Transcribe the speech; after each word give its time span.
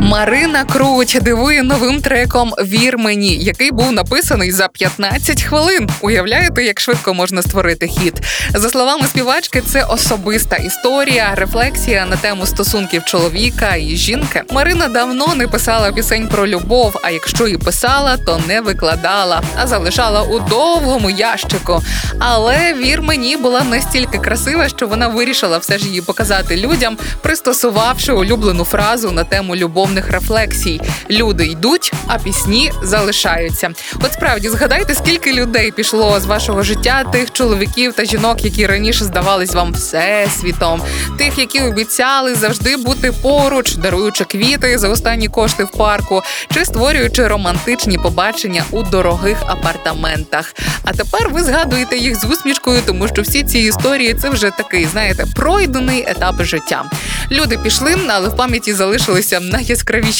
Марина 0.00 0.64
Круть 0.64 1.18
дивує 1.22 1.62
новим 1.62 2.00
треком 2.00 2.54
Вір 2.58 2.98
мені, 2.98 3.36
який 3.36 3.70
був 3.70 3.92
написаний 3.92 4.52
за 4.52 4.68
15 4.68 5.42
хвилин. 5.42 5.90
Уявляєте, 6.00 6.64
як 6.64 6.80
швидко 6.80 7.14
можна 7.14 7.42
створити 7.42 7.88
хіт? 7.88 8.14
За 8.54 8.70
словами 8.70 9.06
співачки, 9.06 9.60
це 9.60 9.84
особиста 9.84 10.56
історія, 10.56 11.32
рефлексія 11.34 12.06
на 12.06 12.16
тему 12.16 12.46
стосунків 12.46 13.04
чоловіка 13.04 13.74
і 13.76 13.96
жінки. 13.96 14.42
Марина 14.50 14.88
давно 14.88 15.34
не 15.34 15.48
писала 15.48 15.92
пісень 15.92 16.28
про 16.28 16.46
любов. 16.46 17.00
А 17.02 17.10
якщо 17.10 17.46
і 17.46 17.58
писала, 17.58 18.16
то 18.16 18.40
не 18.48 18.60
викладала, 18.60 19.42
а 19.56 19.66
залишала 19.66 20.22
у 20.22 20.40
довгому 20.40 21.10
ящику. 21.10 21.82
Але 22.18 22.74
вір 22.74 23.02
мені 23.02 23.36
була 23.36 23.64
настільки 23.64 24.18
красива, 24.18 24.68
що 24.68 24.86
вона 24.86 25.08
вирішила 25.08 25.58
все 25.58 25.78
ж 25.78 25.86
її 25.86 26.00
показати 26.00 26.56
людям, 26.56 26.98
пристосувавши 27.22 28.12
улюблену 28.12 28.64
фразу 28.64 29.10
на 29.10 29.24
тему 29.24 29.56
любовних 29.86 30.10
рефлексій: 30.10 30.80
люди 31.10 31.46
йдуть, 31.46 31.92
а 32.06 32.18
пісні 32.18 32.72
залишаються. 32.82 33.70
От 33.94 34.12
справді 34.12 34.48
згадайте, 34.48 34.94
скільки 34.94 35.32
людей 35.32 35.70
пішло 35.70 36.20
з 36.20 36.24
вашого 36.24 36.62
життя, 36.62 37.04
тих 37.12 37.32
чоловіків 37.32 37.92
та 37.92 38.04
жінок, 38.04 38.44
які 38.44 38.66
раніше 38.66 39.04
здавались 39.04 39.54
вам 39.54 39.72
всесвітом, 39.72 40.82
тих, 41.18 41.38
які 41.38 41.60
обіцяли 41.60 42.34
завжди 42.34 42.76
бути 42.76 43.12
поруч, 43.22 43.74
даруючи 43.74 44.24
квіти 44.24 44.78
за 44.78 44.88
останні 44.88 45.28
кошти 45.28 45.64
в 45.64 45.70
парку, 45.70 46.22
чи 46.54 46.64
створюючи 46.64 47.28
романтичні 47.28 47.98
побачення 47.98 48.64
у 48.70 48.82
дорогих 48.82 49.38
апартаментах. 49.46 50.54
А 50.84 50.92
тепер 50.92 51.28
ви 51.28 51.42
згадуєте 51.42 51.96
їх 51.96 52.20
з 52.20 52.24
усмішкою, 52.24 52.82
тому 52.86 53.08
що 53.08 53.22
всі 53.22 53.44
ці 53.44 53.58
історії 53.58 54.14
це 54.14 54.30
вже 54.30 54.50
такий, 54.50 54.84
знаєте, 54.84 55.26
пройдений 55.34 56.04
етап 56.08 56.42
життя. 56.44 56.84
Люди 57.30 57.58
пішли, 57.58 57.96
але 58.08 58.28
в 58.28 58.36
пам'яті 58.36 58.72
залишилися 58.72 59.40
найяскравіші 59.40 59.75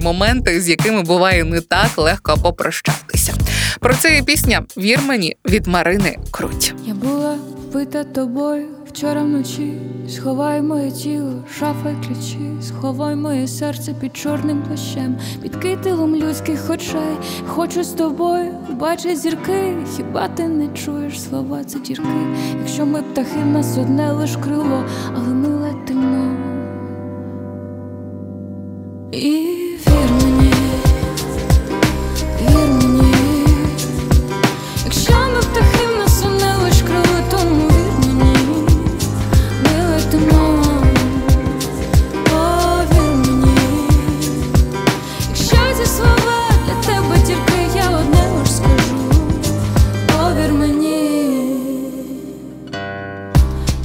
моменти, 0.00 0.60
з 0.60 0.68
якими 0.68 1.02
буває 1.02 1.44
не 1.44 1.60
так 1.60 1.98
легко 1.98 2.36
попрощатися. 2.42 3.34
Про 3.80 3.94
це 3.94 4.18
і 4.18 4.22
пісня 4.22 4.62
Вір 4.76 5.00
мені 5.06 5.36
від 5.44 5.66
Марини 5.66 6.18
Круть. 6.30 6.74
Я 6.86 6.94
була 6.94 7.36
вбита 7.68 8.04
тобою 8.04 8.66
вчора 8.88 9.22
вночі. 9.22 9.72
Сховай 10.08 10.62
моє 10.62 10.90
тіло, 10.90 11.44
шафа 11.58 11.90
й 11.90 12.06
ключі, 12.06 12.38
сховай 12.62 13.16
моє 13.16 13.48
серце 13.48 13.94
під 14.00 14.16
чорним 14.16 14.62
плащем, 14.62 15.16
під 15.42 15.56
кителом 15.56 16.16
людських 16.16 16.70
очей. 16.70 17.16
Хочу 17.46 17.84
з 17.84 17.88
тобою 17.88 18.54
бачить 18.70 19.18
зірки. 19.18 19.74
Хіба 19.96 20.28
ти 20.28 20.48
не 20.48 20.68
чуєш 20.68 21.22
слова? 21.22 21.64
Це 21.64 21.78
дірки? 21.78 22.36
Якщо 22.60 22.86
ми 22.86 23.02
птахи, 23.02 23.44
нас 23.52 23.78
одне 23.78 24.12
лиш 24.12 24.36
крило, 24.36 24.84
але 25.14 25.34
ми 25.34 25.48
летимо. 25.48 26.47
І 29.18 29.30
вір 29.86 30.10
мені, 30.22 30.52
вір 32.40 32.68
мені. 32.68 33.14
Якщо 34.84 35.12
ми 35.12 35.40
птахи, 35.40 35.86
в 35.86 35.98
нас 35.98 36.24
одне 36.24 36.54
лиш 36.62 36.82
крило, 36.82 37.20
тому 37.30 37.68
вір 37.68 38.14
мені, 38.14 38.36
ми 39.64 40.00
повір 42.24 43.16
мені. 43.16 43.58
Якщо 45.28 45.56
ці 45.78 45.86
слова 45.86 46.50
для 46.66 46.92
тебе 46.92 47.16
тільки 47.26 47.78
я 47.78 47.90
одне 47.90 48.22
лиш 48.38 48.52
скажу, 48.52 48.98
повір 50.06 50.52
мені. 50.52 51.54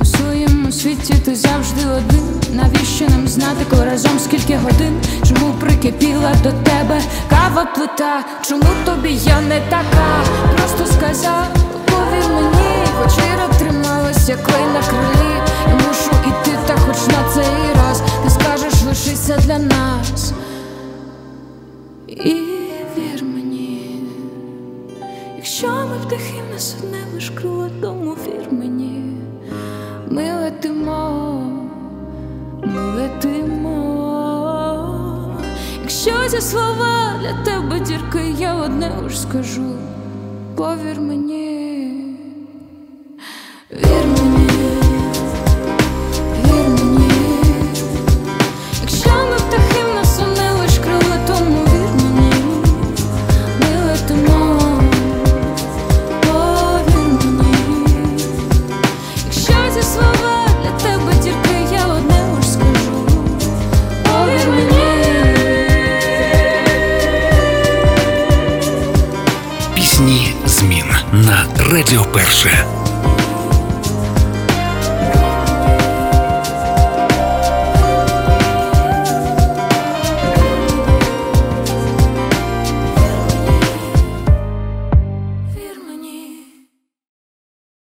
У 0.00 0.04
своєму 0.04 0.72
світі 0.72 1.14
ти 1.24 1.34
завжди 1.34 1.86
один. 1.86 2.21
Навіщо 2.52 3.04
нам 3.08 3.28
знати, 3.28 3.66
коли 3.70 3.84
разом 3.84 4.18
скільки 4.18 4.56
годин? 4.56 5.00
Чому 5.28 5.54
прикипіла 5.60 6.34
до 6.42 6.52
тебе 6.52 7.00
кава 7.30 7.64
плита? 7.64 8.24
Чому 8.48 8.64
тобі 8.84 9.14
я 9.24 9.40
не 9.40 9.60
така? 9.60 10.24
Просто 10.56 10.86
сказав, 10.86 11.46
повір 11.86 12.28
мені, 12.34 12.72
трималась, 13.58 14.28
як 14.28 14.42
клей 14.42 14.64
на 14.74 14.80
крилі. 14.80 15.34
Я 15.68 15.74
мушу 15.74 16.10
іти, 16.26 16.58
та 16.66 16.76
хоч 16.76 16.96
на 17.06 17.34
цей 17.34 17.74
раз 17.74 18.02
ти 18.24 18.30
скажеш, 18.30 18.82
лишися 18.82 19.36
для 19.36 19.58
нас. 19.58 20.32
І 22.08 22.34
вір 22.96 23.24
мені, 23.24 24.00
якщо 25.36 25.66
ми 25.66 26.06
птахи, 26.06 26.42
в 26.48 26.54
нас 26.54 26.76
одне 26.82 26.98
лиш 27.14 27.30
крило, 27.30 27.70
тому 27.80 28.10
вір 28.12 28.52
мені. 28.52 29.12
Ми 30.10 30.32
летимо, 30.42 31.51
слова 36.42 37.14
для 37.20 37.32
тебе 37.44 37.80
дірки, 37.80 38.34
я 38.38 38.54
одне 38.54 38.92
уж 39.06 39.20
скажу. 39.20 39.74
Повір 40.56 41.00
мені, 41.00 42.16
вір 43.70 44.06
мені, 44.06 44.31
Пісні 70.02 70.34
змін 70.46 70.84
на 71.12 71.46
Радіо 71.70 72.04
Перше. 72.04 72.81